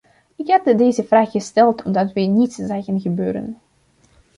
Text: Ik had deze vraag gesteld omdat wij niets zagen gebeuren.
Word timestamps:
Ik 0.35 0.47
had 0.47 0.77
deze 0.77 1.03
vraag 1.03 1.31
gesteld 1.31 1.83
omdat 1.83 2.13
wij 2.13 2.27
niets 2.27 2.55
zagen 2.55 2.99
gebeuren. 3.01 3.57